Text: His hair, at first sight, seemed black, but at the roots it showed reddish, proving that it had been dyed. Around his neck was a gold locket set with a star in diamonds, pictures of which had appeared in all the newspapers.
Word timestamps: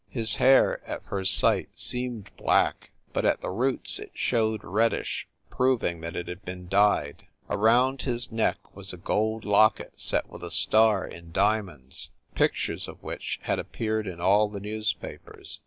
His 0.09 0.37
hair, 0.37 0.81
at 0.89 1.05
first 1.05 1.37
sight, 1.37 1.69
seemed 1.75 2.35
black, 2.35 2.89
but 3.13 3.23
at 3.23 3.41
the 3.41 3.51
roots 3.51 3.99
it 3.99 4.09
showed 4.15 4.63
reddish, 4.63 5.27
proving 5.51 6.01
that 6.01 6.15
it 6.15 6.27
had 6.27 6.43
been 6.43 6.67
dyed. 6.67 7.27
Around 7.51 8.01
his 8.01 8.31
neck 8.31 8.75
was 8.75 8.93
a 8.93 8.97
gold 8.97 9.45
locket 9.45 9.93
set 9.97 10.27
with 10.27 10.41
a 10.43 10.49
star 10.49 11.05
in 11.05 11.31
diamonds, 11.31 12.09
pictures 12.33 12.87
of 12.87 13.03
which 13.03 13.39
had 13.43 13.59
appeared 13.59 14.07
in 14.07 14.19
all 14.19 14.49
the 14.49 14.59
newspapers. 14.59 15.59